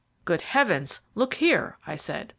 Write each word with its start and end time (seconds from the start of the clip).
"Good 0.25 0.41
heavens! 0.41 1.01
look 1.13 1.35
here," 1.35 1.77
I 1.85 1.95
said. 1.95 2.29